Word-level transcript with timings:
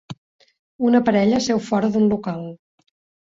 Una 0.91 1.01
parella 1.09 1.41
seu 1.49 1.61
fora 1.67 1.91
d'un 1.97 2.09
local. 2.15 2.43